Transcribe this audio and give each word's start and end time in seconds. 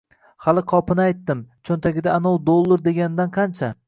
Hali 0.45 0.61
qopini 0.71 1.03
aytdim, 1.03 1.43
cho`ntagida 1.69 2.13
anov 2.15 2.39
do`llur 2.47 2.83
deganidan 2.89 3.33
qancha 3.37 3.71